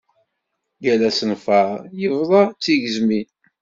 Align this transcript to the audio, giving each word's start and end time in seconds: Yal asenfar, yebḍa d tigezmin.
Yal 0.83 1.01
asenfar, 1.09 1.69
yebḍa 1.99 2.43
d 2.49 2.59
tigezmin. 2.63 3.29